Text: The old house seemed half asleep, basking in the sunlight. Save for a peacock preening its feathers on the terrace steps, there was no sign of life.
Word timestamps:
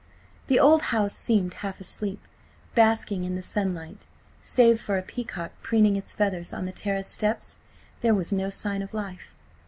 The 0.47 0.57
old 0.59 0.81
house 0.89 1.13
seemed 1.13 1.53
half 1.53 1.79
asleep, 1.79 2.21
basking 2.73 3.23
in 3.23 3.35
the 3.35 3.43
sunlight. 3.43 4.07
Save 4.41 4.81
for 4.81 4.97
a 4.97 5.03
peacock 5.03 5.51
preening 5.61 5.95
its 5.95 6.15
feathers 6.15 6.53
on 6.53 6.65
the 6.65 6.71
terrace 6.71 7.05
steps, 7.05 7.59
there 7.99 8.15
was 8.15 8.31
no 8.31 8.49
sign 8.49 8.81
of 8.81 8.95
life. 8.95 9.35